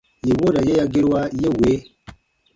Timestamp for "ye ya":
0.67-0.85